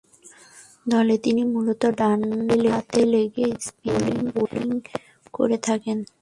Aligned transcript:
দলে 0.91 1.15
তিনি 1.25 1.41
মূলতঃ 1.53 1.89
ডানহাতে 1.99 3.01
লেগ 3.13 3.35
স্পিন 3.65 4.17
বোলিং 4.35 4.69
করে 5.33 5.57
থাকেন। 5.67 5.97